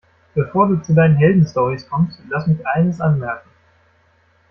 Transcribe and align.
Bevor 0.33 0.65
du 0.67 0.81
zu 0.81 0.95
deinen 0.95 1.17
Heldenstorys 1.17 1.87
kommst, 1.87 2.17
lass 2.27 2.47
mich 2.47 2.65
eines 2.65 2.99
anmerken. 2.99 3.51